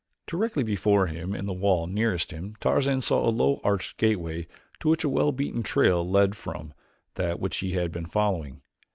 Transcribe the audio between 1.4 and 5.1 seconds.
the wall nearest him Tarzan saw a low arched gateway to which a